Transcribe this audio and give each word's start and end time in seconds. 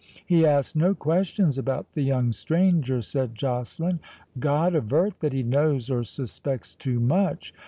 "He 0.25 0.47
asked 0.47 0.75
no 0.75 0.95
questions 0.95 1.59
about 1.59 1.91
the 1.91 2.01
young 2.01 2.31
stranger," 2.31 3.03
said 3.03 3.35
Joceline—"God 3.35 4.73
avert 4.73 5.19
that 5.19 5.31
he 5.31 5.43
knows 5.43 5.91
or 5.91 6.03
suspects 6.03 6.73
too 6.73 6.99
much!" 6.99 7.53